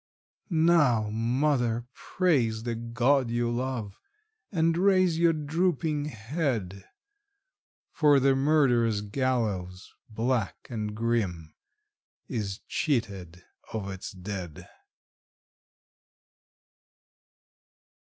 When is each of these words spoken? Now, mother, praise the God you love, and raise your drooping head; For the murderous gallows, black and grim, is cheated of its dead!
Now, 0.49 1.11
mother, 1.11 1.85
praise 1.93 2.63
the 2.63 2.73
God 2.73 3.29
you 3.29 3.51
love, 3.51 3.99
and 4.51 4.75
raise 4.75 5.19
your 5.19 5.31
drooping 5.31 6.05
head; 6.05 6.89
For 7.91 8.19
the 8.19 8.33
murderous 8.35 9.01
gallows, 9.01 9.93
black 10.09 10.55
and 10.71 10.95
grim, 10.95 11.53
is 12.27 12.61
cheated 12.67 13.43
of 13.73 13.91
its 13.91 14.09
dead! 14.11 14.67